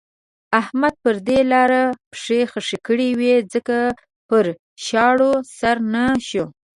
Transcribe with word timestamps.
احمد 0.59 0.93
پر 1.03 1.15
دې 1.27 1.39
لاره 1.51 1.81
پښې 2.11 2.39
خښې 2.51 2.77
کړې 2.87 3.09
وې 3.19 3.35
ځکه 3.53 3.77
پر 4.29 4.45
شاړو 4.85 5.33
سر 5.57 5.77
نه 5.93 6.03
شو. 6.27 6.45